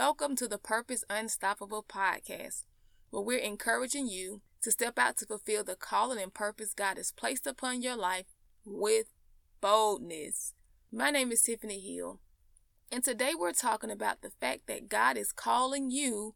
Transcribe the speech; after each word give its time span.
welcome 0.00 0.34
to 0.34 0.48
the 0.48 0.56
Purpose 0.56 1.04
Unstoppable 1.10 1.84
podcast, 1.86 2.64
where 3.10 3.22
we're 3.22 3.36
encouraging 3.36 4.08
you 4.08 4.40
to 4.62 4.70
step 4.70 4.98
out 4.98 5.18
to 5.18 5.26
fulfill 5.26 5.62
the 5.62 5.76
calling 5.76 6.18
and 6.18 6.32
purpose 6.32 6.72
God 6.72 6.96
has 6.96 7.12
placed 7.12 7.46
upon 7.46 7.82
your 7.82 7.96
life 7.96 8.24
with 8.64 9.08
boldness. 9.60 10.54
My 10.90 11.10
name 11.10 11.30
is 11.30 11.42
Tiffany 11.42 11.78
Hill, 11.80 12.18
and 12.90 13.04
today 13.04 13.32
we're 13.38 13.52
talking 13.52 13.90
about 13.90 14.22
the 14.22 14.30
fact 14.30 14.68
that 14.68 14.88
God 14.88 15.18
is 15.18 15.32
calling 15.32 15.90
you 15.90 16.34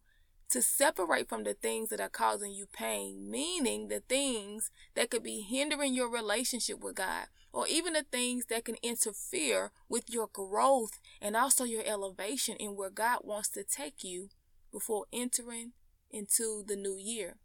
to 0.51 0.61
separate 0.61 1.31
from 1.31 1.45
the 1.45 1.55
things 1.55 1.89
that 1.89 2.01
are 2.01 2.11
causing 2.11 2.53
you 2.53 2.67
pain, 2.71 3.31
meaning 3.31 3.89
the 3.89 4.01
things 4.01 4.71
that 4.95 5.09
could 5.09 5.23
be 5.23 5.41
hindering 5.41 5.95
your 5.95 6.11
relationship 6.11 6.85
with 6.85 6.97
God, 6.97 7.29
or 7.55 7.69
even 7.69 7.93
the 7.93 8.03
things 8.03 8.47
that 8.47 8.65
can 8.65 8.75
interfere 8.83 9.71
with 9.89 10.11
your 10.11 10.27
growth 10.27 10.99
and 11.23 11.37
also 11.37 11.63
your 11.63 11.85
elevation 11.87 12.57
in 12.57 12.75
where 12.75 12.91
God 12.91 13.21
wants 13.23 13.49
to 13.51 13.63
take 13.63 14.03
you 14.03 14.29
before 14.73 15.07
entering 15.13 15.71
into 16.11 16.65
the 16.67 16.75
new 16.75 16.97
year. 16.97 17.37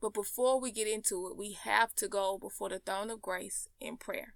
But 0.00 0.14
before 0.14 0.60
we 0.60 0.70
get 0.70 0.86
into 0.86 1.26
it, 1.26 1.36
we 1.36 1.54
have 1.64 1.96
to 1.96 2.06
go 2.06 2.38
before 2.38 2.68
the 2.68 2.78
throne 2.78 3.10
of 3.10 3.20
grace 3.20 3.66
in 3.80 3.96
prayer. 3.96 4.34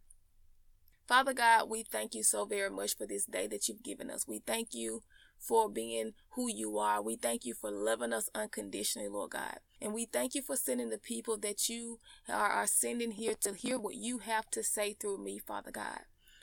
Father 1.06 1.32
God, 1.32 1.70
we 1.70 1.84
thank 1.84 2.12
you 2.16 2.24
so 2.24 2.44
very 2.44 2.70
much 2.70 2.96
for 2.96 3.06
this 3.06 3.24
day 3.24 3.46
that 3.46 3.68
you've 3.68 3.84
given 3.84 4.10
us. 4.10 4.26
We 4.26 4.40
thank 4.44 4.74
you 4.74 5.04
for 5.40 5.68
being 5.68 6.12
who 6.30 6.48
you 6.48 6.78
are. 6.78 7.02
We 7.02 7.16
thank 7.16 7.44
you 7.44 7.54
for 7.54 7.70
loving 7.70 8.12
us 8.12 8.28
unconditionally, 8.34 9.08
Lord 9.08 9.32
God. 9.32 9.56
And 9.80 9.94
we 9.94 10.04
thank 10.04 10.34
you 10.34 10.42
for 10.42 10.54
sending 10.56 10.90
the 10.90 10.98
people 10.98 11.38
that 11.38 11.68
you 11.68 11.98
are, 12.28 12.66
sending 12.66 13.12
here 13.12 13.34
to 13.40 13.54
hear 13.54 13.78
what 13.78 13.94
you 13.94 14.18
have 14.18 14.50
to 14.50 14.62
say 14.62 14.92
through 14.92 15.18
me, 15.18 15.38
Father 15.38 15.70
God. 15.70 16.00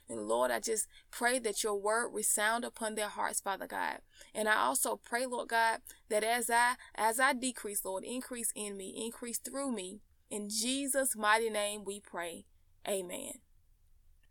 And 0.09 0.27
Lord, 0.27 0.52
I 0.52 0.59
just 0.59 0.88
pray 1.11 1.38
that 1.39 1.63
your 1.63 1.75
word 1.75 2.09
resound 2.13 2.63
upon 2.63 2.95
their 2.95 3.09
hearts, 3.09 3.41
Father 3.41 3.67
God. 3.67 3.99
And 4.33 4.47
I 4.47 4.55
also 4.55 4.95
pray, 4.95 5.25
Lord 5.25 5.50
God, 5.50 5.79
that 6.09 6.23
as 6.23 6.50
I 6.50 6.75
as 6.95 7.19
I 7.19 7.33
decrease, 7.33 7.83
Lord, 7.83 8.03
increase 8.03 8.52
in 8.55 8.77
me, 8.77 8.94
increase 9.05 9.38
through 9.38 9.73
me. 9.73 10.00
In 10.29 10.50
Jesus' 10.50 11.16
mighty 11.16 11.50
name 11.50 11.83
we 11.85 12.00
pray. 12.00 12.45
Amen. 12.88 13.33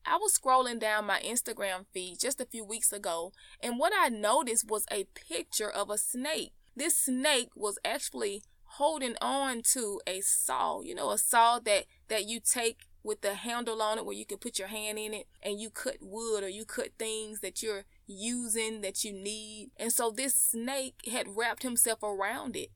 I 0.07 0.17
was 0.17 0.39
scrolling 0.39 0.79
down 0.79 1.07
my 1.07 1.21
Instagram 1.21 1.87
feed 1.93 2.21
just 2.21 2.41
a 2.41 2.47
few 2.47 2.65
weeks 2.65 2.93
ago, 2.93 3.33
and 3.61 3.79
what 3.79 3.93
I 3.97 4.09
noticed 4.09 4.69
was 4.69 4.87
a 4.91 5.05
picture 5.15 5.71
of 5.71 5.91
a 5.91 5.99
snake. 5.99 6.53
This 6.77 6.97
snake 6.97 7.51
was 7.57 7.79
actually 7.85 8.43
holding 8.65 9.17
on 9.21 9.63
to 9.63 10.01
a 10.07 10.21
saw, 10.21 10.81
you 10.83 10.95
know, 10.95 11.11
a 11.11 11.19
saw 11.19 11.59
that 11.61 11.87
that 12.09 12.27
you 12.27 12.41
take 12.41 12.87
with 13.03 13.21
the 13.21 13.35
handle 13.35 13.81
on 13.81 13.99
it 13.99 14.05
where 14.05 14.17
you 14.17 14.27
can 14.27 14.39
put 14.39 14.59
your 14.59 14.69
hand 14.69 14.99
in 14.99 15.15
it 15.15 15.27
and 15.43 15.61
you 15.61 15.71
cut 15.71 15.97
wood 16.01 16.43
or 16.43 16.49
you 16.49 16.65
cut 16.65 16.91
things 16.99 17.41
that 17.41 17.63
you're 17.63 17.85
using 18.07 18.81
that 18.81 19.05
you 19.05 19.13
need. 19.13 19.71
And 19.77 19.93
so 19.93 20.11
this 20.11 20.35
snake 20.35 20.97
had 21.11 21.37
wrapped 21.37 21.63
himself 21.63 22.03
around 22.03 22.57
it. 22.57 22.71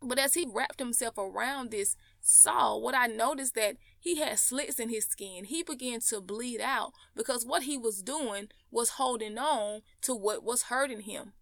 But 0.00 0.18
as 0.18 0.34
he 0.34 0.46
wrapped 0.48 0.78
himself 0.78 1.18
around 1.18 1.70
this 1.70 1.96
saw, 2.26 2.76
what 2.76 2.94
I 2.94 3.06
noticed 3.06 3.54
that 3.54 3.76
he 4.00 4.18
had 4.18 4.38
slits 4.38 4.80
in 4.80 4.88
his 4.88 5.04
skin. 5.04 5.44
He 5.44 5.62
began 5.62 6.00
to 6.08 6.20
bleed 6.20 6.60
out 6.60 6.92
because 7.14 7.44
what 7.44 7.64
he 7.64 7.76
was 7.76 8.02
doing 8.02 8.48
was 8.70 8.90
holding 8.90 9.38
on 9.38 9.82
to 10.02 10.14
what 10.14 10.42
was 10.42 10.64
hurting 10.64 11.02
him. 11.02 11.34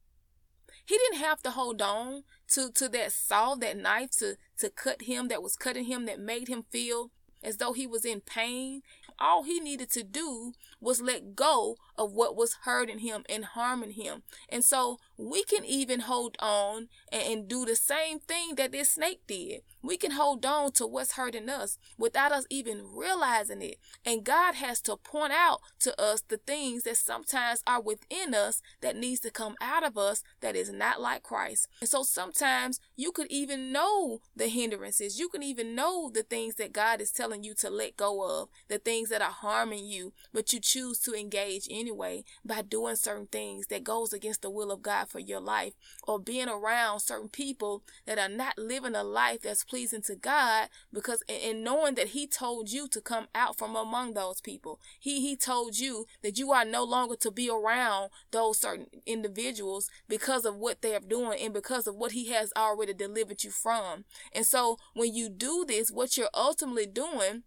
He 0.84 0.98
didn't 0.98 1.20
have 1.20 1.42
to 1.42 1.52
hold 1.52 1.80
on 1.80 2.24
to, 2.48 2.70
to 2.72 2.89
that 2.89 3.12
saw, 3.12 3.55
that 3.55 3.77
knife 3.77 4.11
to, 4.19 4.36
to 4.58 4.70
cut 4.70 5.02
him, 5.02 5.28
that 5.28 5.42
was 5.42 5.56
cutting 5.56 5.84
him, 5.84 6.06
that 6.06 6.19
made 6.19 6.48
him 6.48 6.64
feel 6.70 7.11
as 7.42 7.58
though 7.58 7.72
he 7.72 7.86
was 7.86 8.05
in 8.05 8.20
pain. 8.20 8.83
All 9.19 9.44
he 9.44 9.61
needed 9.61 9.91
to 9.92 10.02
do 10.02 10.52
was 10.80 11.00
let 11.00 11.36
go 11.36 11.77
of 11.96 12.12
what 12.12 12.36
was 12.36 12.58
hurting 12.62 12.98
him 12.98 13.24
and 13.28 13.44
harming 13.44 13.92
him. 13.92 14.22
And 14.48 14.64
so 14.64 14.98
we 15.17 15.45
can 15.45 15.64
even 15.64 16.01
hold 16.01 16.36
on 16.40 16.89
and, 17.12 17.23
and, 17.23 17.48
do 17.48 17.64
the 17.64 17.77
same 17.77 18.18
thing 18.18 18.57
that 18.57 18.73
this 18.73 18.90
snake 18.90 19.20
did. 19.27 19.62
We 19.83 19.97
can 19.97 20.13
hold 20.13 20.47
on 20.47 20.73
to 20.73 20.87
what's 20.87 21.13
hurting 21.13 21.48
us 21.48 21.79
without 21.98 22.33
us 22.33 22.47
even 22.51 22.83
realizing 22.95 23.63
it. 23.63 23.79
And 24.05 24.25
God 24.25 24.55
has 24.55 24.81
to 24.83 24.97
point 24.97 25.33
out 25.33 25.61
to 25.81 26.01
us 26.01 26.23
the 26.23 26.37
things 26.37 26.85
that 26.85 26.97
sometimes 26.97 27.63
are 27.67 27.81
within 27.81 28.35
us 28.35 28.63
that 28.81 28.97
needs 28.97 29.20
to 29.20 29.31
come 29.31 29.57
out 29.61 29.85
of 29.85 29.98
us 29.98 30.23
that 30.41 30.55
is 30.55 30.73
not 30.73 31.01
like 31.01 31.23
Christ. 31.23 31.69
And 31.81 31.89
so 31.91 32.03
sometimes 32.03 32.79
you 32.97 33.11
could 33.11 33.27
even 33.31 33.73
know 33.73 34.20
the 34.37 34.48
hindrances. 34.48 35.19
You 35.19 35.29
can 35.29 35.43
even 35.43 35.75
know 35.75 36.11
the 36.13 36.23
things 36.23 36.55
that 36.57 36.73
God 36.73 37.01
is 37.01 37.11
telling 37.11 37.43
you 37.43 37.55
to 37.55 37.70
let 37.70 37.97
go 37.97 38.41
of, 38.43 38.49
the 38.69 38.79
things 38.79 39.09
that 39.09 39.23
are 39.23 39.31
harming 39.31 39.87
you, 39.87 40.13
but 40.33 40.53
you 40.53 40.61
choose 40.61 40.99
to 41.01 41.14
engage 41.14 41.67
anyway 41.70 42.25
by 42.45 42.63
doing 42.63 42.97
certain 42.97 43.27
things 43.27 43.67
that 43.67 43.85
goes 43.85 44.13
against 44.13 44.43
the 44.43 44.51
will 44.51 44.70
of 44.70 44.83
God 44.83 45.09
for 45.09 45.19
your 45.19 45.41
life 45.41 45.73
or 46.07 46.20
being 46.20 46.49
around 46.49 47.01
certain 47.01 47.29
people 47.29 47.83
that 48.07 48.19
are 48.19 48.29
not 48.29 48.59
living 48.59 48.95
a 48.95 49.03
life 49.03 49.43
that's 49.43 49.64
pleasing 49.72 50.02
to 50.02 50.14
God 50.14 50.68
because 50.92 51.22
in 51.28 51.64
knowing 51.64 51.94
that 51.94 52.08
he 52.08 52.27
told 52.27 52.70
you 52.70 52.86
to 52.88 53.00
come 53.00 53.27
out 53.34 53.56
from 53.56 53.74
among 53.74 54.12
those 54.12 54.38
people. 54.38 54.78
He 55.00 55.22
he 55.22 55.34
told 55.34 55.78
you 55.78 56.05
that 56.22 56.36
you 56.36 56.52
are 56.52 56.66
no 56.66 56.84
longer 56.84 57.16
to 57.16 57.30
be 57.30 57.48
around 57.48 58.10
those 58.33 58.58
certain 58.58 58.88
individuals 59.06 59.88
because 60.10 60.44
of 60.44 60.56
what 60.56 60.83
they 60.83 60.94
are 60.94 61.00
doing 61.00 61.40
and 61.40 61.55
because 61.55 61.86
of 61.86 61.94
what 61.94 62.12
he 62.12 62.28
has 62.33 62.52
already 62.55 62.92
delivered 62.92 63.44
you 63.44 63.50
from. 63.50 64.05
And 64.34 64.44
so 64.44 64.77
when 64.92 65.14
you 65.14 65.30
do 65.30 65.64
this, 65.66 65.90
what 65.90 66.18
you're 66.18 66.28
ultimately 66.34 66.84
doing 66.84 67.44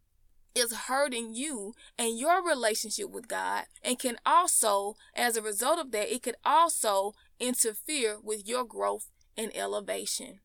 is 0.55 0.73
hurting 0.73 1.35
you 1.35 1.75
and 1.95 2.17
your 2.17 2.43
relationship 2.43 3.11
with 3.11 3.27
God 3.27 3.65
and 3.83 3.99
can 3.99 4.17
also 4.25 4.95
as 5.15 5.37
a 5.37 5.43
result 5.43 5.77
of 5.77 5.91
that 5.91 6.11
it 6.11 6.23
could 6.23 6.37
also 6.43 7.13
interfere 7.39 8.17
with 8.19 8.47
your 8.47 8.65
growth 8.65 9.11
and 9.37 9.55
elevation. 9.55 10.39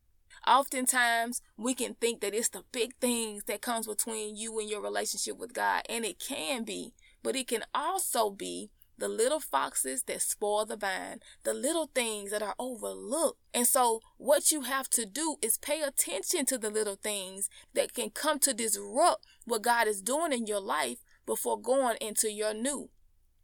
Oftentimes, 0.47 1.43
we 1.57 1.75
can 1.75 1.95
think 1.95 2.21
that 2.21 2.35
it's 2.35 2.49
the 2.49 2.65
big 2.73 2.95
things 3.01 3.45
that 3.45 3.61
comes 3.61 3.87
between 3.87 4.37
you 4.37 4.59
and 4.59 4.69
your 4.69 4.81
relationship 4.83 5.39
with 5.39 5.53
God, 5.53 5.83
and 5.89 6.05
it 6.05 6.19
can 6.19 6.65
be, 6.65 6.95
but 7.23 7.37
it 7.37 7.49
can 7.49 7.65
also 7.75 8.31
be 8.31 8.71
the 9.01 9.09
little 9.09 9.41
foxes 9.41 10.03
that 10.05 10.23
spoil 10.23 10.67
the 10.67 10.77
vine, 10.77 11.21
the 11.43 11.55
little 11.55 11.91
things 11.95 12.31
that 12.31 12.43
are 12.43 12.55
overlooked. 12.59 13.39
And 13.53 13.67
so, 13.67 14.01
what 14.19 14.53
you 14.53 14.63
have 14.63 14.89
to 14.91 15.07
do 15.07 15.37
is 15.43 15.59
pay 15.59 15.81
attention 15.83 16.45
to 16.47 16.59
the 16.59 16.71
little 16.71 16.97
things 16.97 17.49
that 17.75 17.95
can 17.95 18.11
come 18.11 18.39
to 18.41 18.55
disrupt 18.55 19.27
what 19.45 19.63
God 19.63 19.89
is 19.89 20.03
doing 20.03 20.33
in 20.33 20.47
your 20.47 20.61
life 20.61 20.99
before 21.27 21.61
going 21.61 21.97
into 22.01 22.31
your 22.31 22.55
new, 22.55 22.91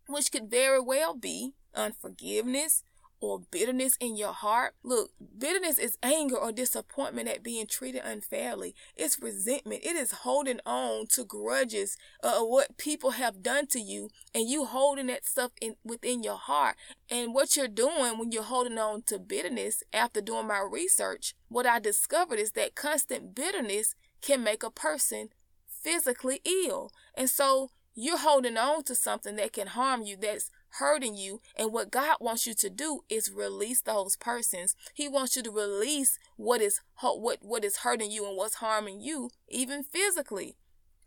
which 0.09 0.31
could 0.31 0.51
very 0.51 0.81
well 0.81 1.15
be 1.15 1.55
unforgiveness, 1.75 2.83
or 3.27 3.41
bitterness 3.51 3.97
in 4.01 4.17
your 4.17 4.33
heart. 4.33 4.75
Look, 4.83 5.11
bitterness 5.39 5.79
is 5.79 5.99
anger 6.03 6.37
or 6.37 6.53
disappointment 6.53 7.29
at 7.29 7.43
being 7.43 7.67
treated 7.67 8.03
unfairly. 8.05 8.75
It's 8.97 9.21
resentment. 9.21 9.85
It 9.85 9.97
is 9.97 10.13
holding 10.13 10.61
on 10.65 11.07
to 11.09 11.25
grudges 11.25 11.97
uh, 12.23 12.43
of 12.43 12.49
what 12.49 12.79
people 12.79 13.13
have 13.13 13.43
done 13.43 13.67
to 13.69 13.81
you 13.81 14.11
and 14.35 14.49
you 14.49 14.65
holding 14.65 15.07
that 15.09 15.27
stuff 15.27 15.53
in 15.61 15.77
within 15.85 16.23
your 16.23 16.39
heart. 16.39 16.77
And 17.11 17.35
what 17.35 17.57
you're 17.57 17.69
doing 17.69 18.19
when 18.19 18.33
you're 18.33 18.43
holding 18.43 18.79
on 18.79 19.03
to 19.03 19.19
bitterness 19.19 19.83
after 19.93 20.21
doing 20.21 20.47
my 20.47 20.61
research, 20.61 21.35
what 21.49 21.67
I 21.67 21.79
discovered 21.79 22.39
is 22.39 22.53
that 22.53 22.75
constant 22.75 23.35
bitterness 23.35 23.95
can 24.21 24.43
make 24.43 24.63
a 24.63 24.71
person 24.71 25.29
physically 25.69 26.41
ill. 26.45 26.91
And 27.15 27.31
so 27.31 27.71
you're 27.95 28.19
holding 28.19 28.57
on 28.59 28.83
to 28.85 28.95
something 28.95 29.37
that 29.37 29.53
can 29.53 29.69
harm 29.69 30.03
you 30.03 30.17
that's 30.17 30.51
hurting 30.79 31.17
you. 31.17 31.41
And 31.57 31.73
what 31.73 31.91
God 31.91 32.17
wants 32.21 32.47
you 32.47 32.55
to 32.55 32.71
do 32.71 33.01
is 33.09 33.31
release 33.31 33.81
those 33.81 34.17
persons. 34.17 34.75
He 34.95 35.09
wants 35.09 35.37
you 35.37 35.43
to 35.43 35.51
release 35.51 36.19
what 36.37 36.61
is 36.61 36.81
what 37.01 37.39
what 37.43 37.65
is 37.65 37.79
hurting 37.79 38.11
you 38.11 38.27
and 38.27 38.37
what's 38.37 38.57
harming 38.57 39.01
you, 39.01 39.31
even 39.49 39.83
physically. 39.83 40.57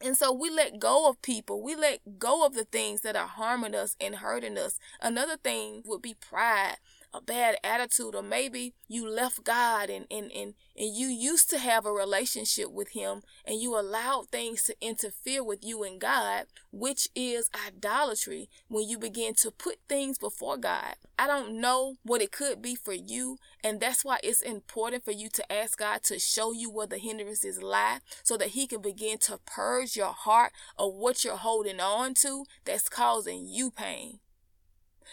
And 0.02 0.16
so 0.16 0.32
we 0.32 0.50
let 0.50 0.80
go 0.80 1.10
of 1.10 1.22
people. 1.22 1.62
We 1.62 1.76
let 1.76 2.20
go 2.20 2.46
of 2.46 2.54
the 2.54 2.64
things 2.64 3.02
that 3.02 3.18
are 3.18 3.28
harming 3.28 3.76
us 3.76 3.98
and 4.00 4.16
hurting 4.16 4.58
us. 4.58 4.80
Another 5.02 5.36
thing 5.36 5.84
would 5.86 6.02
be 6.02 6.14
pride 6.14 6.78
a 7.14 7.22
bad 7.22 7.58
attitude 7.64 8.14
or 8.16 8.22
maybe 8.22 8.74
you 8.88 9.08
left 9.10 9.44
God 9.44 9.90
and, 9.90 10.06
and, 10.12 10.32
and, 10.32 10.54
and 10.78 10.96
you 10.96 11.08
used 11.08 11.50
to 11.50 11.58
have 11.58 11.86
a 11.86 11.92
relationship 11.92 12.72
with 12.72 12.90
him 12.90 13.22
and 13.46 13.60
you 13.60 13.78
allowed 13.78 14.30
things 14.30 14.64
to 14.64 14.76
interfere 14.82 15.44
with 15.44 15.64
you 15.64 15.84
and 15.84 16.00
God, 16.00 16.46
which 16.72 17.08
is 17.16 17.50
idolatry 17.68 18.50
when 18.68 18.88
you 18.88 19.00
begin 19.00 19.34
to 19.36 19.52
put 19.52 19.78
things 19.88 20.18
before 20.18 20.58
God. 20.58 20.96
I 21.18 21.28
don't 21.28 21.60
know 21.60 21.96
what 22.04 22.22
it 22.22 22.32
could 22.32 22.62
be 22.62 22.76
for 22.76 22.94
you 22.94 23.38
and 23.64 23.80
that's 23.80 24.06
why 24.06 24.20
it's 24.24 24.42
important 24.42 25.04
for 25.04 25.12
you 25.12 25.30
to 25.30 25.52
ask 25.52 25.80
God 25.80 26.04
to 26.04 26.20
show 26.20 26.54
you 26.54 26.70
where 26.70 26.88
the 26.88 26.98
hindrances 26.98 27.62
lie 27.62 28.00
so 28.24 28.38
that 28.38 28.50
he 28.50 28.68
can 28.68 28.82
begin 28.82 29.18
to 29.20 29.40
purge 29.46 29.96
your 29.96 30.14
heart 30.14 30.52
of 30.78 30.94
what 30.94 31.24
you're 31.24 31.38
holding 31.38 31.80
on 31.80 32.14
to 32.16 32.46
that's 32.66 32.88
causing 32.88 33.48
you 33.48 33.72
pain. 33.72 34.20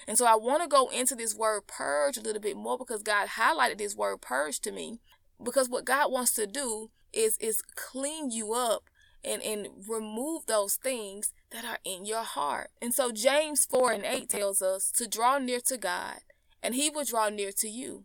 And 0.06 0.16
so 0.16 0.26
I 0.26 0.36
want 0.36 0.62
to 0.62 0.68
go 0.68 0.88
into 0.88 1.14
this 1.14 1.34
word 1.34 1.66
purge 1.66 2.16
a 2.16 2.22
little 2.22 2.40
bit 2.40 2.56
more 2.56 2.78
because 2.78 3.02
God 3.02 3.28
highlighted 3.28 3.78
this 3.78 3.96
word 3.96 4.20
purge 4.20 4.60
to 4.60 4.72
me. 4.72 5.00
Because 5.42 5.68
what 5.68 5.84
God 5.84 6.10
wants 6.10 6.32
to 6.34 6.46
do 6.46 6.90
is 7.12 7.36
is 7.38 7.62
clean 7.62 8.30
you 8.30 8.52
up 8.52 8.84
and, 9.24 9.42
and 9.42 9.68
remove 9.88 10.46
those 10.46 10.76
things 10.76 11.32
that 11.50 11.64
are 11.64 11.78
in 11.84 12.04
your 12.04 12.22
heart. 12.22 12.70
And 12.80 12.94
so 12.94 13.10
James 13.10 13.66
4 13.66 13.92
and 13.92 14.04
8 14.04 14.28
tells 14.28 14.62
us 14.62 14.90
to 14.92 15.08
draw 15.08 15.38
near 15.38 15.60
to 15.66 15.76
God, 15.76 16.20
and 16.62 16.74
he 16.74 16.90
will 16.90 17.04
draw 17.04 17.28
near 17.28 17.52
to 17.52 17.68
you. 17.68 18.04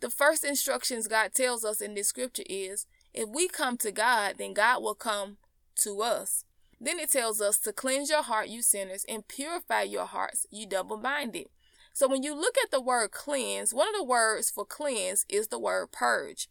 The 0.00 0.10
first 0.10 0.44
instructions 0.44 1.08
God 1.08 1.32
tells 1.34 1.64
us 1.64 1.80
in 1.80 1.94
this 1.94 2.08
scripture 2.08 2.44
is 2.48 2.86
if 3.14 3.28
we 3.28 3.48
come 3.48 3.76
to 3.78 3.92
God, 3.92 4.34
then 4.38 4.52
God 4.52 4.82
will 4.82 4.94
come 4.94 5.38
to 5.76 6.02
us. 6.02 6.44
Then 6.80 6.98
it 6.98 7.10
tells 7.10 7.40
us 7.40 7.58
to 7.58 7.72
cleanse 7.72 8.10
your 8.10 8.22
heart, 8.22 8.48
you 8.48 8.62
sinners, 8.62 9.04
and 9.08 9.26
purify 9.26 9.82
your 9.82 10.06
hearts, 10.06 10.46
you 10.50 10.66
double 10.66 10.96
minded. 10.96 11.46
So 11.92 12.06
when 12.08 12.22
you 12.22 12.34
look 12.34 12.56
at 12.62 12.70
the 12.70 12.80
word 12.80 13.10
cleanse, 13.10 13.74
one 13.74 13.88
of 13.88 13.94
the 13.96 14.04
words 14.04 14.50
for 14.50 14.64
cleanse 14.64 15.26
is 15.28 15.48
the 15.48 15.58
word 15.58 15.90
purge. 15.90 16.48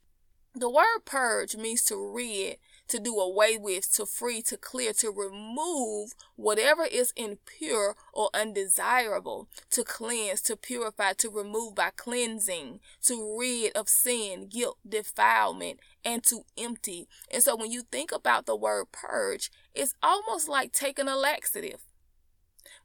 The 0.53 0.69
word 0.69 1.06
purge 1.06 1.56
means 1.56 1.83
to 1.85 1.95
rid, 1.95 2.57
to 2.88 3.00
do 3.00 3.16
away 3.16 3.57
with, 3.57 3.92
to 3.94 4.06
free, 4.06 4.42
to 4.44 4.57
clear, 4.57 4.94
to 4.94 5.10
remove 5.12 6.13
whatever 6.36 6.84
is 6.84 7.13
impure 7.16 7.95
or 8.13 8.30
undesirable, 8.34 9.48
to 9.72 9.84
cleanse, 9.84 10.42
to 10.44 10.56
purify, 10.56 11.13
to 11.13 11.30
remove 11.30 11.75
by 11.75 11.92
cleansing, 11.95 12.80
to 13.04 13.38
rid 13.39 13.75
of 13.75 13.89
sin, 13.89 14.48
guilt, 14.48 14.78
defilement, 14.88 15.80
and 16.04 16.24
to 16.24 16.44
empty. 16.57 17.07
And 17.31 17.44
so 17.44 17.56
when 17.56 17.72
you 17.72 17.84
think 17.84 18.12
about 18.12 18.45
the 18.45 18.56
word 18.56 18.88
purge, 18.92 19.51
it's 19.74 19.94
almost 20.01 20.48
like 20.48 20.72
taking 20.72 21.07
a 21.07 21.16
laxative. 21.16 21.87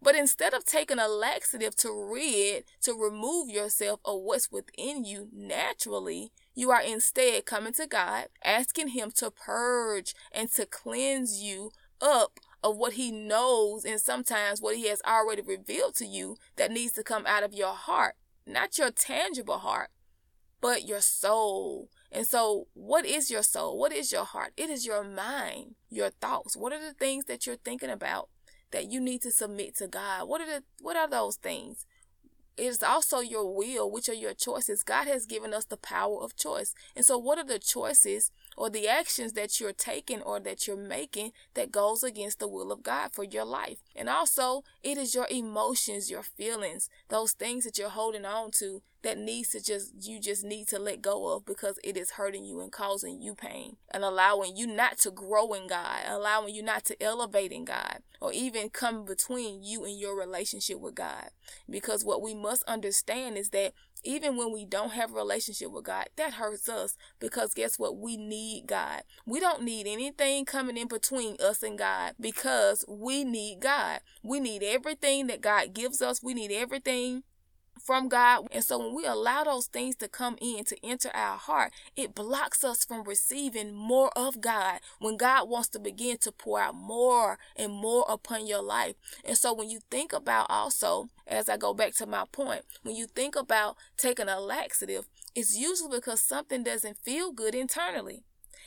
But 0.03 0.17
instead 0.17 0.53
of 0.53 0.65
taking 0.65 0.99
a 0.99 1.07
laxative 1.07 1.77
to 1.77 1.93
rid, 1.93 2.65
to 2.81 2.93
remove 2.93 3.49
yourself 3.49 4.01
of 4.05 4.21
what's 4.23 4.51
within 4.51 5.05
you 5.05 5.29
naturally, 5.33 6.33
you 6.57 6.73
are 6.73 6.83
instead 6.83 7.47
coming 7.47 7.73
to 7.75 7.87
God, 7.87 8.27
asking 8.45 8.89
Him 8.89 9.13
to 9.13 9.31
purge 9.31 10.15
and 10.33 10.51
to 10.55 10.67
cleanse 10.67 11.41
you 11.41 11.71
up 12.01 12.41
of 12.65 12.77
what 12.77 12.95
He 12.95 13.13
knows 13.13 13.85
and 13.85 14.01
sometimes 14.01 14.61
what 14.61 14.77
He 14.77 14.89
has 14.89 15.01
already 15.07 15.43
revealed 15.43 15.95
to 15.97 16.07
you 16.07 16.37
that 16.57 16.73
needs 16.73 16.95
to 16.95 17.05
come 17.05 17.25
out 17.25 17.45
of 17.45 17.55
your 17.55 17.75
heart. 17.75 18.17
Not 18.45 18.79
your 18.79 18.91
tangible 18.91 19.59
heart, 19.59 19.91
but 20.61 20.83
your 20.83 21.01
soul. 21.01 21.91
And 22.11 22.27
so, 22.27 22.67
what 22.75 23.07
is 23.07 23.31
your 23.31 23.45
soul? 23.45 23.79
What 23.79 23.93
is 23.93 24.11
your 24.11 24.25
heart? 24.25 24.53
It 24.57 24.69
is 24.69 24.85
your 24.85 25.05
mind, 25.05 25.77
your 25.91 26.11
thoughts. 26.11 26.57
What 26.57 26.73
are 26.73 26.81
the 26.85 26.93
things 26.93 27.27
that 27.27 27.47
you're 27.47 27.55
thinking 27.55 27.89
about 27.89 28.29
that 28.73 28.91
you 28.91 29.01
need 29.01 29.23
to 29.23 29.31
submit 29.31 29.77
to 29.77 29.87
God? 29.87 30.29
What 30.29 30.41
are 30.41 30.47
the 30.47 30.63
what 30.81 30.97
are 30.97 31.09
those 31.09 31.37
things? 31.37 31.87
it 32.57 32.65
is 32.65 32.83
also 32.83 33.21
your 33.21 33.55
will, 33.55 33.91
which 33.91 34.09
are 34.09 34.15
your 34.15 34.35
choices. 34.35 34.83
God 34.83 35.07
has 35.07 35.27
given 35.27 35.55
us 35.55 35.65
the 35.65 35.77
power 35.77 36.19
of 36.23 36.37
choice. 36.37 36.75
And 36.95 37.05
so, 37.05 37.17
what 37.17 37.39
are 37.39 37.45
the 37.45 37.59
choices 37.59 38.31
or 38.57 38.71
the 38.71 38.89
actions 38.89 39.33
that 39.33 39.61
you're 39.61 39.73
taking 39.73 40.23
or 40.23 40.41
that 40.41 40.67
you're 40.67 40.77
making 40.77 41.33
that 41.55 41.73
goes 41.73 42.03
against 42.03 42.39
the 42.39 42.49
will 42.49 42.73
of 42.73 42.83
God 42.83 43.13
for 43.13 43.25
your 43.25 43.45
life? 43.45 43.79
And 43.95 44.09
also, 44.09 44.65
it 44.83 44.99
is 44.99 45.15
your 45.15 45.27
emotions, 45.31 46.11
your 46.11 46.23
feelings, 46.23 46.89
those 47.09 47.33
things 47.33 47.65
that 47.65 47.79
you're 47.79 47.91
holding 47.91 48.25
on 48.25 48.51
to 48.53 48.83
that 49.03 49.19
needs 49.19 49.51
to 49.51 49.63
just 49.63 49.93
you 50.01 50.21
just 50.21 50.45
need 50.45 50.69
to 50.69 50.79
let 50.79 51.03
go 51.03 51.35
of 51.35 51.45
because 51.45 51.79
it 51.83 51.97
is 51.97 52.13
hurting 52.13 52.45
you 52.45 52.61
and 52.61 52.71
causing 52.71 53.21
you 53.21 53.35
pain 53.35 53.77
and 53.91 54.05
allowing 54.05 54.57
you 54.57 54.67
not 54.67 54.99
to 54.99 55.11
grow 55.11 55.53
in 55.53 55.67
God, 55.67 56.01
allowing 56.09 56.55
you 56.55 56.63
not 56.63 56.85
to 56.87 57.03
elevate 57.03 57.53
in 57.53 57.65
God 57.65 57.99
or 58.21 58.33
even 58.33 58.71
come 58.71 59.05
between 59.05 59.63
you 59.63 59.85
and 59.85 59.99
your 59.99 60.17
relationship 60.17 60.79
with 60.79 60.95
God. 60.95 61.31
Because 61.69 62.05
what 62.05 62.23
we 62.23 62.35
must 62.35 62.63
understand 62.65 63.37
is 63.37 63.51
that 63.51 63.73
even 64.05 64.37
when 64.37 64.53
we 64.53 64.65
don't 64.65 64.93
have 64.93 65.13
a 65.13 65.17
relationship 65.17 65.71
with 65.71 65.85
God, 65.85 66.07
that 66.17 66.35
hurts 66.35 66.69
us 66.69 66.97
because 67.19 67.55
guess 67.55 67.79
what? 67.79 67.97
We 67.97 68.17
need 68.17 68.42
God. 68.67 69.03
We 69.27 69.41
don't 69.41 69.63
need 69.63 69.87
anything 69.87 70.45
coming 70.45 70.77
in 70.77 70.89
between 70.89 71.37
us 71.41 71.63
and 71.63 71.79
God 71.79 72.15
because 72.21 72.85
we 72.89 73.25
need 73.25 73.61
God. 73.61 74.01
We 74.23 74.41
need 74.41 74.63
everything 74.63 75.27
that 75.29 75.41
God 75.41 75.75
gives 75.75 76.03
us. 76.03 76.23
We 76.23 76.35
need 76.35 76.53
everything 76.53 77.23
from 77.83 78.09
God. 78.09 78.47
And 78.53 78.65
so 78.65 78.79
when 78.79 78.95
we 78.95 79.05
allow 79.07 79.45
those 79.45 79.67
things 79.67 79.97
to 79.97 80.09
come 80.09 80.37
in 80.41 80.65
to 80.65 80.77
enter 80.85 81.11
our 81.15 81.37
heart, 81.37 81.73
it 81.97 82.15
blocks 82.15 82.65
us 82.65 82.85
from 82.85 83.05
receiving 83.05 83.75
more 83.75 84.11
of 84.17 84.41
God 84.41 84.81
when 84.99 85.17
God 85.17 85.49
wants 85.49 85.69
to 85.71 85.81
begin 85.81 86.19
to 86.19 86.33
pour 86.33 86.61
out 86.61 86.75
more 86.75 87.39
and 87.57 87.73
more 87.73 88.05
upon 88.09 88.47
your 88.47 88.63
life. 88.63 88.95
And 89.25 89.37
so 89.37 89.53
when 89.53 89.69
you 89.71 89.81
think 89.91 90.13
about 90.13 90.47
also, 90.49 91.09
as 91.27 91.49
I 91.49 91.57
go 91.57 91.75
back 91.75 91.95
to 91.97 92.07
my 92.07 92.25
point, 92.31 92.63
when 92.83 92.97
you 92.97 93.07
think 93.07 93.37
about 93.37 93.77
taking 93.97 94.29
a 94.29 94.41
laxative, 94.41 95.09
it's 95.35 95.57
usually 95.57 95.99
because 95.99 96.21
something 96.21 96.63
doesn't 96.63 96.99
feel 96.99 97.33
good 97.33 97.55
internally. 97.55 98.25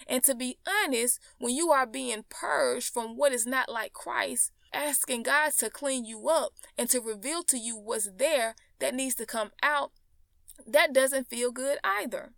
And 0.08 0.24
to 0.24 0.36
be 0.36 0.58
honest, 0.68 1.20
when 1.40 1.56
you 1.56 1.72
are 1.72 1.88
being 1.88 2.26
purged 2.30 2.94
from 2.94 3.18
what 3.18 3.32
is 3.32 3.46
not 3.46 3.70
like 3.70 3.94
Christ, 3.94 4.52
asking 4.74 5.24
God 5.24 5.54
to 5.60 5.70
clean 5.70 6.06
you 6.06 6.30
up 6.30 6.54
and 6.78 6.90
to 6.90 7.00
reveal 7.00 7.44
to 7.44 7.58
you 7.58 7.78
what's 7.78 8.10
there, 8.18 8.56
that 8.80 8.94
needs 8.94 9.16
to 9.16 9.26
come 9.26 9.52
out, 9.64 9.92
that 10.68 10.94
doesn't 10.94 11.30
feel 11.30 11.52
good 11.52 11.80
either. 11.84 12.34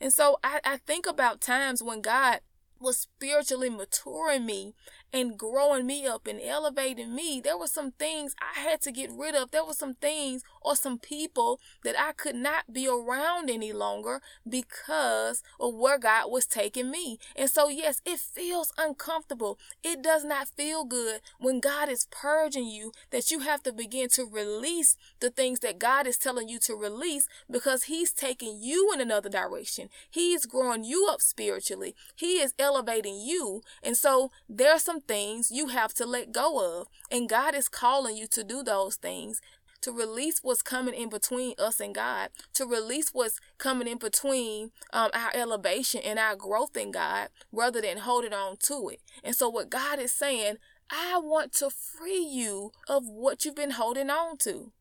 And 0.00 0.12
so 0.12 0.38
I, 0.42 0.60
I 0.64 0.76
think 0.78 1.06
about 1.06 1.40
times 1.40 1.82
when 1.82 2.00
God 2.00 2.40
was 2.80 2.96
spiritually 2.98 3.68
maturing 3.68 4.46
me 4.46 4.74
and 5.12 5.36
growing 5.36 5.86
me 5.86 6.06
up 6.06 6.26
and 6.26 6.40
elevating 6.40 7.14
me, 7.14 7.40
there 7.42 7.58
were 7.58 7.66
some 7.66 7.92
things 7.92 8.34
I 8.40 8.60
had 8.60 8.80
to 8.82 8.92
get 8.92 9.10
rid 9.10 9.34
of. 9.34 9.50
There 9.50 9.64
were 9.64 9.72
some 9.72 9.94
things 9.94 10.42
or 10.62 10.76
some 10.76 10.98
people 10.98 11.60
that 11.84 11.98
I 11.98 12.12
could 12.12 12.36
not 12.36 12.72
be 12.72 12.86
around 12.86 13.50
any 13.50 13.72
longer 13.72 14.20
because 14.48 15.42
of 15.58 15.74
where 15.74 15.98
God 15.98 16.30
was 16.30 16.46
taking 16.46 16.90
me. 16.90 17.18
And 17.34 17.50
so, 17.50 17.68
yes, 17.68 18.00
it 18.04 18.18
feels 18.20 18.72
uncomfortable. 18.78 19.58
It 19.82 20.02
does 20.02 20.24
not 20.24 20.48
feel 20.48 20.84
good 20.84 21.20
when 21.38 21.60
God 21.60 21.88
is 21.88 22.06
purging 22.10 22.66
you 22.66 22.92
that 23.10 23.30
you 23.30 23.40
have 23.40 23.62
to 23.64 23.72
begin 23.72 24.08
to 24.10 24.24
release 24.24 24.96
the 25.20 25.30
things 25.30 25.60
that 25.60 25.78
God 25.78 26.06
is 26.06 26.16
telling 26.16 26.48
you 26.48 26.58
to 26.60 26.74
release 26.74 27.28
because 27.50 27.84
He's 27.84 28.12
taking 28.12 28.58
you 28.62 28.92
in 28.92 29.00
another 29.00 29.28
direction. 29.28 29.88
He's 30.08 30.46
growing 30.46 30.84
you 30.84 31.08
up 31.10 31.20
spiritually. 31.20 31.94
He 32.14 32.40
is 32.40 32.54
elevating 32.58 33.20
you. 33.20 33.62
And 33.82 33.96
so, 33.96 34.30
there 34.48 34.72
are 34.72 34.78
some 34.78 34.99
things 35.00 35.50
you 35.50 35.68
have 35.68 35.94
to 35.94 36.06
let 36.06 36.32
go 36.32 36.80
of. 36.80 36.88
And 37.10 37.28
God 37.28 37.54
is 37.54 37.68
calling 37.68 38.16
you 38.16 38.26
to 38.28 38.44
do 38.44 38.62
those 38.62 38.96
things 38.96 39.40
to 39.82 39.92
release 39.92 40.40
what's 40.42 40.62
coming 40.62 40.94
in 40.94 41.08
between 41.08 41.54
us 41.58 41.80
and 41.80 41.94
God, 41.94 42.30
to 42.54 42.66
release 42.66 43.10
what's 43.12 43.40
coming 43.58 43.88
in 43.88 43.98
between 43.98 44.70
um, 44.92 45.10
our 45.14 45.30
elevation 45.34 46.00
and 46.04 46.18
our 46.18 46.36
growth 46.36 46.76
in 46.76 46.90
God, 46.90 47.28
rather 47.52 47.80
than 47.80 47.98
holding 47.98 48.32
on 48.32 48.56
to 48.64 48.90
it. 48.90 49.00
And 49.24 49.34
so, 49.34 49.48
what 49.48 49.70
God 49.70 49.98
is 49.98 50.12
saying, 50.12 50.56
I 50.90 51.18
want 51.18 51.52
to 51.54 51.70
free 51.70 52.18
you 52.18 52.72
of 52.88 53.04
what 53.06 53.44
you've 53.44 53.54
been 53.54 53.72
holding 53.72 54.10
on 54.10 54.36
to. 54.38 54.72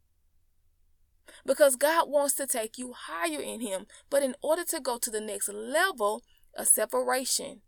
Because 1.45 1.75
God 1.75 2.09
wants 2.09 2.33
to 2.35 2.47
take 2.47 2.77
you 2.77 2.93
higher 2.93 3.39
in 3.39 3.61
Him. 3.61 3.85
But 4.09 4.23
in 4.23 4.35
order 4.41 4.63
to 4.65 4.79
go 4.79 4.97
to 4.97 5.11
the 5.11 5.21
next 5.21 5.47
level, 5.49 6.23
a 6.55 6.65
separation, 6.65 7.61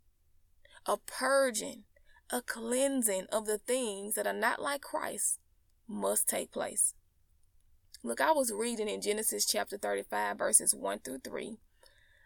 a 0.84 0.96
purging, 0.96 1.84
a 2.32 2.40
cleansing 2.40 3.26
of 3.30 3.44
the 3.46 3.58
things 3.58 4.14
that 4.14 4.26
are 4.26 4.32
not 4.32 4.60
like 4.60 4.80
Christ 4.80 5.38
must 5.86 6.26
take 6.26 6.50
place. 6.50 6.94
Look, 8.02 8.20
I 8.20 8.32
was 8.32 8.50
reading 8.50 8.88
in 8.88 9.02
Genesis 9.02 9.44
chapter 9.44 9.76
35, 9.76 10.38
verses 10.38 10.74
1 10.74 11.00
through 11.00 11.18
3. 11.18 11.58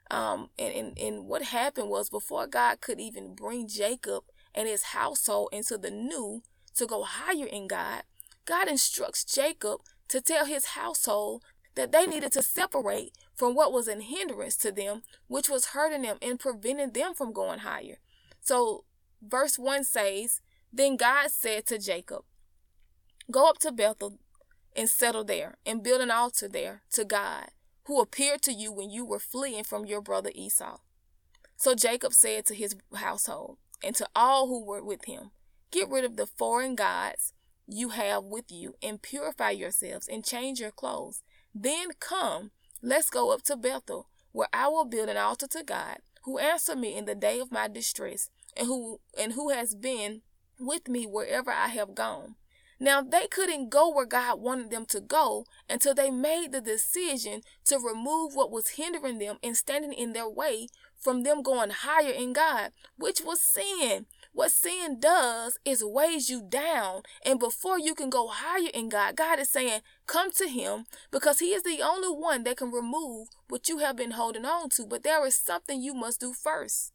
Um, 0.08 0.50
and, 0.58 0.72
and, 0.72 0.98
and 0.98 1.26
what 1.26 1.42
happened 1.42 1.90
was 1.90 2.08
before 2.08 2.46
God 2.46 2.80
could 2.80 3.00
even 3.00 3.34
bring 3.34 3.66
Jacob 3.66 4.22
and 4.54 4.68
his 4.68 4.84
household 4.84 5.48
into 5.52 5.76
the 5.76 5.90
new 5.90 6.42
to 6.76 6.86
go 6.86 7.02
higher 7.02 7.46
in 7.46 7.66
God, 7.66 8.04
God 8.44 8.68
instructs 8.68 9.24
Jacob 9.24 9.80
to 10.08 10.20
tell 10.20 10.46
his 10.46 10.66
household 10.66 11.42
that 11.74 11.90
they 11.90 12.06
needed 12.06 12.32
to 12.32 12.42
separate 12.42 13.12
from 13.34 13.54
what 13.54 13.72
was 13.72 13.88
an 13.88 14.00
hindrance 14.00 14.56
to 14.58 14.70
them, 14.70 15.02
which 15.26 15.50
was 15.50 15.66
hurting 15.66 16.02
them 16.02 16.16
and 16.22 16.38
preventing 16.38 16.92
them 16.92 17.12
from 17.12 17.32
going 17.32 17.58
higher. 17.58 17.98
So 18.40 18.84
verse 19.28 19.58
1 19.58 19.84
says, 19.84 20.40
Then 20.72 20.96
God 20.96 21.30
said 21.30 21.66
to 21.66 21.78
Jacob, 21.78 22.22
Go 23.30 23.48
up 23.48 23.58
to 23.58 23.72
Bethel 23.72 24.18
and 24.74 24.88
settle 24.88 25.24
there 25.24 25.56
and 25.64 25.82
build 25.82 26.00
an 26.00 26.10
altar 26.10 26.48
there 26.48 26.82
to 26.92 27.04
God, 27.04 27.48
who 27.86 28.00
appeared 28.00 28.42
to 28.42 28.52
you 28.52 28.72
when 28.72 28.90
you 28.90 29.04
were 29.04 29.18
fleeing 29.18 29.64
from 29.64 29.86
your 29.86 30.00
brother 30.00 30.30
Esau. 30.34 30.78
So 31.56 31.74
Jacob 31.74 32.12
said 32.12 32.46
to 32.46 32.54
his 32.54 32.76
household 32.94 33.58
and 33.82 33.96
to 33.96 34.06
all 34.14 34.46
who 34.46 34.64
were 34.64 34.84
with 34.84 35.06
him, 35.06 35.30
Get 35.70 35.88
rid 35.88 36.04
of 36.04 36.16
the 36.16 36.26
foreign 36.26 36.74
gods 36.74 37.32
you 37.66 37.90
have 37.90 38.24
with 38.24 38.52
you 38.52 38.74
and 38.82 39.02
purify 39.02 39.50
yourselves 39.50 40.06
and 40.06 40.24
change 40.24 40.60
your 40.60 40.70
clothes. 40.70 41.22
Then 41.54 41.88
come, 41.98 42.52
let's 42.82 43.10
go 43.10 43.32
up 43.32 43.42
to 43.44 43.56
Bethel, 43.56 44.08
where 44.32 44.48
I 44.52 44.68
will 44.68 44.84
build 44.84 45.08
an 45.08 45.16
altar 45.16 45.48
to 45.48 45.64
God, 45.64 45.98
who 46.24 46.38
answered 46.38 46.78
me 46.78 46.96
in 46.96 47.06
the 47.06 47.14
day 47.14 47.40
of 47.40 47.50
my 47.50 47.66
distress 47.68 48.30
and 48.56 48.66
who 48.66 49.00
and 49.18 49.32
who 49.32 49.50
has 49.50 49.74
been 49.74 50.22
with 50.58 50.88
me 50.88 51.04
wherever 51.04 51.50
I 51.50 51.68
have 51.68 51.94
gone. 51.94 52.36
Now 52.78 53.00
they 53.00 53.26
couldn't 53.26 53.70
go 53.70 53.90
where 53.90 54.06
God 54.06 54.40
wanted 54.40 54.70
them 54.70 54.84
to 54.86 55.00
go 55.00 55.46
until 55.68 55.94
they 55.94 56.10
made 56.10 56.52
the 56.52 56.60
decision 56.60 57.40
to 57.64 57.78
remove 57.78 58.34
what 58.34 58.50
was 58.50 58.70
hindering 58.70 59.18
them 59.18 59.36
and 59.42 59.56
standing 59.56 59.92
in 59.92 60.12
their 60.12 60.28
way 60.28 60.68
from 60.98 61.22
them 61.22 61.42
going 61.42 61.70
higher 61.70 62.12
in 62.12 62.32
God, 62.32 62.72
which 62.96 63.20
was 63.20 63.40
sin, 63.40 64.06
what 64.32 64.50
sin 64.50 65.00
does 65.00 65.58
is 65.64 65.82
weighs 65.82 66.28
you 66.28 66.42
down. 66.46 67.02
And 67.24 67.38
before 67.38 67.78
you 67.78 67.94
can 67.94 68.10
go 68.10 68.28
higher 68.28 68.68
in 68.74 68.90
God, 68.90 69.16
God 69.16 69.38
is 69.38 69.48
saying, 69.48 69.80
come 70.06 70.30
to 70.32 70.46
Him 70.46 70.84
because 71.10 71.38
He 71.38 71.54
is 71.54 71.62
the 71.62 71.80
only 71.80 72.08
one 72.08 72.44
that 72.44 72.58
can 72.58 72.70
remove 72.70 73.28
what 73.48 73.68
you 73.68 73.78
have 73.78 73.96
been 73.96 74.10
holding 74.10 74.44
on 74.44 74.68
to. 74.70 74.84
But 74.86 75.04
there 75.04 75.24
is 75.26 75.36
something 75.36 75.80
you 75.80 75.94
must 75.94 76.20
do 76.20 76.34
first. 76.34 76.92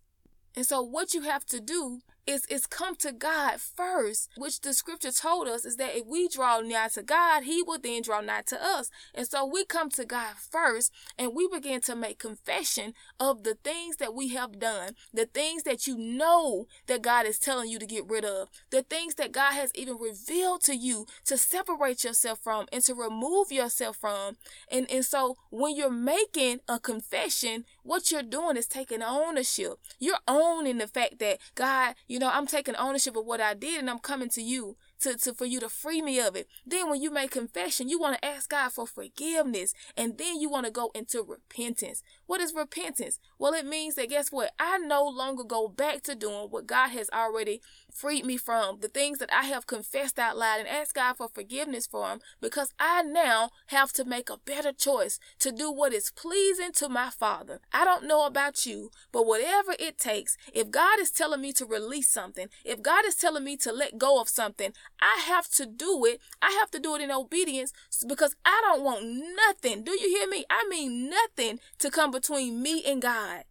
And 0.56 0.66
so, 0.66 0.82
what 0.82 1.14
you 1.14 1.22
have 1.22 1.46
to 1.48 1.60
do 1.62 2.02
is, 2.28 2.46
is 2.46 2.68
come 2.68 2.96
to 2.98 3.12
God 3.12 3.60
first, 3.60 4.30
which 4.38 4.62
the 4.62 4.74
scripture 4.74 5.12
told 5.12 5.48
us 5.48 5.66
is 5.66 5.78
that 5.78 5.98
if 5.98 6.06
we 6.06 6.28
draw 6.28 6.60
nigh 6.62 6.90
to 6.90 7.04
God, 7.04 7.44
He 7.44 7.62
will 7.64 7.80
then 7.80 8.02
draw 8.02 8.22
nigh 8.22 8.44
to 8.48 8.64
us. 8.64 8.90
And 9.14 9.28
so 9.28 9.46
we 9.46 9.66
come 9.66 9.90
to 9.92 10.06
God 10.06 10.36
first 10.38 10.92
and 11.18 11.36
we 11.36 11.48
begin 11.48 11.82
to 11.82 11.96
make 11.96 12.20
confession 12.20 12.94
of 13.20 13.44
the 13.44 13.56
things 13.56 13.98
that 13.98 14.14
we 14.14 14.30
have 14.30 14.60
done, 14.60 14.96
the 15.14 15.26
things 15.26 15.64
that 15.64 15.88
you 15.88 15.98
know 15.98 16.68
that 16.88 17.02
God 17.02 17.26
is 17.26 17.40
telling 17.40 17.70
you 17.70 17.80
to 17.80 17.86
get 17.86 18.08
rid 18.08 18.26
of, 18.26 18.50
the 18.70 18.84
things 18.84 19.16
that 19.16 19.32
God 19.32 19.54
has 19.54 19.72
even 19.76 19.98
revealed 19.98 20.62
to 20.64 20.76
you 20.76 21.06
to 21.26 21.38
separate 21.38 22.04
yourself 22.04 22.40
from 22.40 22.68
and 22.72 22.84
to 22.84 22.94
remove 22.94 23.52
yourself 23.52 23.98
from. 23.98 24.38
And, 24.72 24.90
and 24.92 25.06
so 25.06 25.38
when 25.50 25.76
you're 25.76 25.90
making 25.90 26.60
a 26.68 26.80
confession, 26.80 27.66
what 27.84 28.12
you're 28.12 28.24
doing 28.24 28.58
is 28.58 28.68
taking 28.68 29.02
ownership. 29.02 29.80
You're 30.00 30.20
owning 30.28 30.78
the 30.78 30.88
fact 30.88 31.20
that 31.20 31.40
God, 31.56 31.96
you 32.12 32.20
know, 32.20 32.30
I'm 32.30 32.46
taking 32.46 32.76
ownership 32.76 33.16
of 33.16 33.26
what 33.26 33.40
I 33.40 33.54
did 33.54 33.80
and 33.80 33.90
I'm 33.90 34.00
coming 34.00 34.28
to 34.32 34.42
you 34.42 34.76
to, 35.00 35.16
to 35.16 35.34
for 35.34 35.46
you 35.46 35.62
to 35.62 35.70
free 35.70 36.02
me 36.02 36.20
of 36.20 36.36
it. 36.36 36.46
Then 36.66 36.90
when 36.90 37.02
you 37.02 37.10
make 37.10 37.32
confession, 37.32 37.88
you 37.88 37.98
want 38.02 38.18
to 38.18 38.26
ask 38.26 38.50
God 38.50 38.74
for 38.74 38.86
forgiveness. 38.86 39.74
And 39.96 40.18
then 40.18 40.42
you 40.42 40.50
want 40.50 40.66
to 40.66 40.74
go 40.74 40.92
into 40.94 41.24
repentance. 41.24 42.04
What 42.32 42.40
is 42.40 42.54
repentance? 42.54 43.20
Well, 43.38 43.52
it 43.52 43.66
means 43.66 43.96
that 43.96 44.08
guess 44.08 44.32
what? 44.32 44.54
I 44.58 44.78
no 44.78 45.04
longer 45.06 45.44
go 45.44 45.68
back 45.68 46.02
to 46.04 46.16
doing 46.16 46.48
what 46.50 46.66
God 46.66 46.92
has 46.92 47.10
already 47.10 47.60
freed 47.92 48.26
me 48.26 48.38
from, 48.38 48.80
the 48.80 48.88
things 48.88 49.18
that 49.18 49.34
I 49.34 49.48
have 49.48 49.68
confessed 49.68 50.18
out 50.18 50.38
loud 50.38 50.60
and 50.60 50.68
ask 50.70 50.96
God 50.96 51.18
for 51.18 51.28
forgiveness 51.28 51.88
for 51.88 52.20
because 52.40 52.74
I 52.80 53.02
now 53.02 53.50
have 53.68 53.92
to 53.94 54.06
make 54.06 54.30
a 54.30 54.38
better 54.38 54.72
choice 54.72 55.20
to 55.40 55.52
do 55.52 55.70
what 55.70 55.92
is 55.92 56.10
pleasing 56.12 56.72
to 56.76 56.88
my 56.88 57.10
Father. 57.10 57.60
I 57.74 57.84
don't 57.84 58.08
know 58.08 58.26
about 58.26 58.66
you, 58.66 58.92
but 59.12 59.28
whatever 59.28 59.74
it 59.78 59.98
takes, 59.98 60.38
if 60.54 60.72
God 60.72 61.00
is 61.02 61.12
telling 61.12 61.42
me 61.42 61.52
to 61.52 61.66
release 61.66 62.10
something, 62.10 62.48
if 62.64 62.82
God 62.82 63.04
is 63.06 63.16
telling 63.16 63.44
me 63.44 63.58
to 63.58 63.74
let 63.74 63.98
go 63.98 64.22
of 64.22 64.30
something, 64.30 64.72
I 65.02 65.22
have 65.28 65.50
to 65.50 65.66
do 65.66 66.06
it. 66.06 66.22
I 66.42 66.52
have 66.62 66.72
to 66.72 66.80
do 66.80 66.96
it 66.96 67.02
in 67.02 67.12
obedience 67.12 67.74
because 68.08 68.38
I 68.46 68.62
don't 68.64 68.84
want 68.84 69.06
nothing. 69.36 69.84
Do 69.84 69.92
you 69.92 70.08
hear 70.08 70.30
me? 70.30 70.46
I 70.50 70.66
mean 70.70 71.10
nothing 71.10 71.60
to 71.80 71.92
come 71.92 72.12
between 72.22 72.62
me 72.62 72.84
and 72.86 73.02
God. 73.02 73.44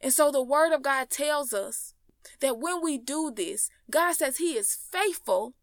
And 0.00 0.12
so 0.12 0.30
the 0.30 0.42
word 0.42 0.74
of 0.74 0.82
God 0.82 1.08
tells 1.08 1.54
us 1.54 1.94
that 2.40 2.58
when 2.58 2.82
we 2.82 2.98
do 2.98 3.32
this, 3.34 3.70
God 3.90 4.12
says 4.12 4.36
he 4.36 4.52
is 4.52 4.74
faithful 4.74 5.54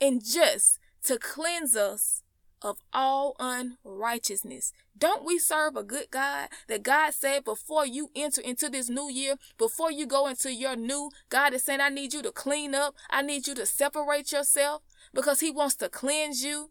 and 0.00 0.22
just 0.24 0.78
to 1.04 1.18
cleanse 1.18 1.74
us 1.74 2.22
of 2.62 2.76
all 2.92 3.36
unrighteousness. 3.40 4.74
Don't 4.96 5.24
we 5.24 5.38
serve 5.38 5.76
a 5.76 5.82
good 5.82 6.10
God 6.10 6.48
that 6.68 6.82
God 6.82 7.14
said 7.14 7.42
before 7.42 7.86
you 7.86 8.10
enter 8.14 8.42
into 8.42 8.68
this 8.68 8.90
new 8.90 9.10
year, 9.10 9.36
before 9.56 9.90
you 9.90 10.06
go 10.06 10.26
into 10.26 10.52
your 10.52 10.76
new, 10.76 11.10
God 11.30 11.54
is 11.54 11.62
saying, 11.62 11.80
I 11.80 11.88
need 11.88 12.12
you 12.12 12.20
to 12.20 12.32
clean 12.32 12.74
up. 12.74 12.94
I 13.08 13.22
need 13.22 13.46
you 13.46 13.54
to 13.54 13.64
separate 13.64 14.30
yourself 14.30 14.82
because 15.14 15.40
He 15.40 15.50
wants 15.50 15.76
to 15.76 15.88
cleanse 15.88 16.44
you. 16.44 16.68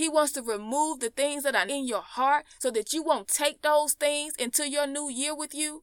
He 0.00 0.08
wants 0.08 0.32
to 0.32 0.42
remove 0.42 1.00
the 1.00 1.10
things 1.10 1.42
that 1.42 1.54
are 1.54 1.68
in 1.68 1.86
your 1.86 2.00
heart 2.00 2.46
so 2.58 2.70
that 2.70 2.94
you 2.94 3.02
won't 3.02 3.28
take 3.28 3.60
those 3.60 3.92
things 3.92 4.32
into 4.38 4.66
your 4.66 4.86
new 4.86 5.10
year 5.10 5.36
with 5.36 5.54
you. 5.54 5.82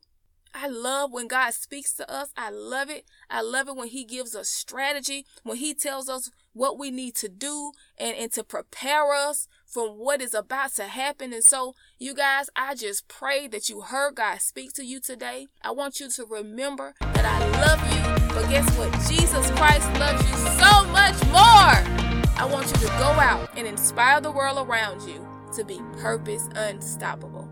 I 0.55 0.67
love 0.67 1.13
when 1.13 1.27
God 1.27 1.53
speaks 1.53 1.93
to 1.93 2.11
us. 2.11 2.29
I 2.35 2.49
love 2.49 2.89
it. 2.89 3.05
I 3.29 3.41
love 3.41 3.67
it 3.67 3.75
when 3.75 3.89
He 3.89 4.03
gives 4.05 4.35
us 4.35 4.49
strategy, 4.49 5.27
when 5.43 5.57
He 5.57 5.75
tells 5.75 6.09
us 6.09 6.31
what 6.53 6.79
we 6.79 6.89
need 6.89 7.13
to 7.17 7.29
do 7.29 7.73
and, 7.99 8.17
and 8.17 8.31
to 8.31 8.43
prepare 8.43 9.13
us 9.13 9.47
from 9.67 9.99
what 9.99 10.19
is 10.19 10.33
about 10.33 10.73
to 10.77 10.85
happen. 10.85 11.31
And 11.31 11.43
so, 11.43 11.75
you 11.99 12.15
guys, 12.15 12.49
I 12.55 12.73
just 12.73 13.07
pray 13.07 13.47
that 13.49 13.69
you 13.69 13.81
heard 13.81 14.15
God 14.15 14.41
speak 14.41 14.73
to 14.73 14.83
you 14.83 14.99
today. 14.99 15.45
I 15.61 15.69
want 15.69 15.99
you 15.99 16.09
to 16.09 16.25
remember 16.25 16.95
that 17.01 17.23
I 17.23 17.37
love 17.61 17.81
you. 17.93 18.33
But 18.33 18.49
guess 18.49 18.67
what? 18.79 18.91
Jesus 19.07 19.51
Christ 19.51 19.87
loves 19.99 20.27
you 20.27 20.37
so 20.57 20.87
much 20.87 21.23
more. 21.27 22.06
I 22.39 22.45
want 22.45 22.67
you 22.67 22.77
to 22.77 22.87
go 22.99 23.09
out 23.09 23.49
and 23.57 23.65
inspire 23.65 24.21
the 24.21 24.29
world 24.29 24.67
around 24.67 25.01
you 25.01 25.27
to 25.55 25.63
be 25.63 25.81
purpose 25.97 26.47
unstoppable. 26.53 27.46